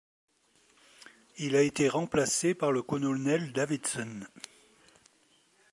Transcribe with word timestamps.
Il 1.37 1.55
a 1.55 1.61
été 1.61 1.87
remplacé 1.87 2.55
par 2.55 2.71
le 2.71 2.81
Colonel 2.81 3.53
Davidson. 3.53 4.21